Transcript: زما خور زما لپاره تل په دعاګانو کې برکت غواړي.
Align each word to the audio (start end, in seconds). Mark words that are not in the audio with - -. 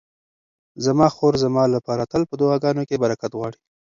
زما 0.85 1.07
خور 1.15 1.33
زما 1.43 1.63
لپاره 1.75 2.03
تل 2.11 2.21
په 2.29 2.35
دعاګانو 2.41 2.87
کې 2.89 3.01
برکت 3.03 3.31
غواړي. 3.39 3.59